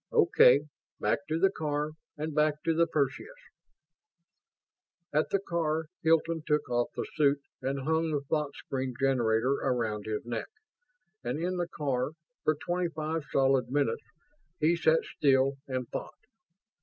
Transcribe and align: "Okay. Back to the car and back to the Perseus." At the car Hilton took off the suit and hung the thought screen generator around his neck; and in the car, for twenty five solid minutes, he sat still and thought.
"Okay. 0.11 0.61
Back 0.99 1.19
to 1.27 1.37
the 1.37 1.51
car 1.51 1.91
and 2.17 2.33
back 2.33 2.63
to 2.63 2.73
the 2.73 2.87
Perseus." 2.87 3.37
At 5.13 5.29
the 5.29 5.37
car 5.37 5.89
Hilton 6.01 6.41
took 6.47 6.67
off 6.71 6.87
the 6.95 7.05
suit 7.13 7.39
and 7.61 7.81
hung 7.81 8.09
the 8.09 8.21
thought 8.21 8.55
screen 8.55 8.95
generator 8.99 9.53
around 9.61 10.07
his 10.07 10.25
neck; 10.25 10.47
and 11.23 11.37
in 11.37 11.57
the 11.57 11.67
car, 11.67 12.13
for 12.43 12.55
twenty 12.55 12.89
five 12.89 13.25
solid 13.31 13.69
minutes, 13.69 14.05
he 14.59 14.75
sat 14.75 15.03
still 15.03 15.57
and 15.67 15.87
thought. 15.87 16.19